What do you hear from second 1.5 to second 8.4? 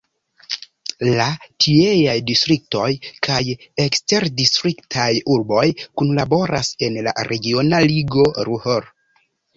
tieaj distriktoj kaj eksterdistriktaj urboj kunlaboras en la regiona ligo